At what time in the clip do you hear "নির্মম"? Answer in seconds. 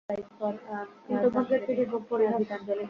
1.77-2.03